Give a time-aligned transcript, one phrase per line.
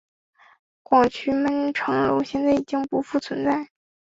[0.81, 3.69] 广渠门城楼现在已经不复存在。